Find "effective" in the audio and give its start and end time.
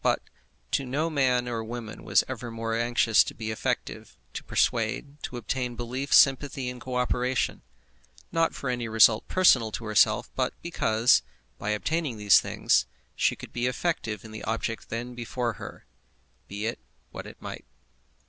3.51-4.17, 13.67-14.25